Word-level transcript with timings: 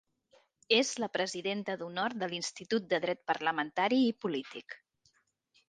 És 0.77 0.93
la 1.03 1.09
Presidenta 1.17 1.75
d'Honor 1.81 2.15
de 2.23 2.29
l'Institut 2.33 2.89
de 2.95 3.01
Dret 3.05 3.23
Parlamentari 3.33 4.03
i 4.07 4.11
Polític. 4.25 4.77